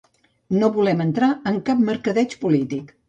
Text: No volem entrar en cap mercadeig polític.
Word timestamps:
No 0.61 0.69
volem 0.77 1.03
entrar 1.05 1.29
en 1.51 1.59
cap 1.69 1.85
mercadeig 1.93 2.35
polític. 2.47 2.91